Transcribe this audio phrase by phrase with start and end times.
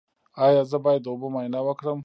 [0.45, 1.99] ایا زه باید د اوبو معاینه وکړم؟